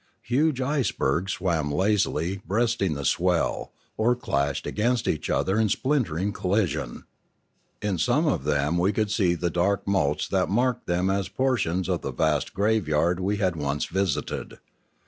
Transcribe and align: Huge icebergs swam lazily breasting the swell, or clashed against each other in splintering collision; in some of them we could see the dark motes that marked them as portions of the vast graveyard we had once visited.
Huge 0.23 0.61
icebergs 0.61 1.33
swam 1.33 1.71
lazily 1.71 2.41
breasting 2.47 2.95
the 2.95 3.05
swell, 3.05 3.71
or 3.97 4.15
clashed 4.15 4.65
against 4.65 5.07
each 5.07 5.29
other 5.29 5.59
in 5.59 5.69
splintering 5.69 6.33
collision; 6.33 7.03
in 7.83 7.99
some 7.99 8.25
of 8.25 8.43
them 8.43 8.79
we 8.79 8.91
could 8.93 9.11
see 9.11 9.35
the 9.35 9.51
dark 9.51 9.87
motes 9.87 10.27
that 10.29 10.49
marked 10.49 10.87
them 10.87 11.11
as 11.11 11.29
portions 11.29 11.87
of 11.87 12.01
the 12.01 12.11
vast 12.11 12.55
graveyard 12.55 13.19
we 13.19 13.37
had 13.37 13.55
once 13.55 13.85
visited. 13.85 14.57